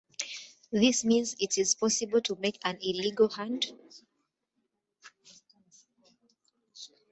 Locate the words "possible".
1.75-2.21